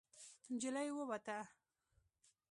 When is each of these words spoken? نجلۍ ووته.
نجلۍ 0.53 0.87
ووته. 0.95 1.37